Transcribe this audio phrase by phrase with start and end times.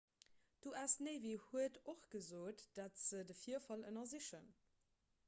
[0.65, 4.49] d'us navy huet och gesot datt se de virfall ënnersichen